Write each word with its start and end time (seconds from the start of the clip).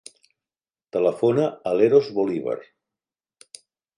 Telefona 0.97 1.43
a 1.71 1.75
l'Eros 1.81 2.09
Bolivar. 2.19 2.57